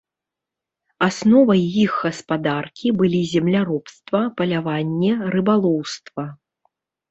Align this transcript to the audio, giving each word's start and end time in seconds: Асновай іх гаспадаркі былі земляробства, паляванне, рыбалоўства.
Асновай 1.07 1.61
іх 1.83 1.93
гаспадаркі 2.05 2.87
былі 3.03 3.21
земляробства, 3.33 4.25
паляванне, 4.41 5.13
рыбалоўства. 5.37 6.23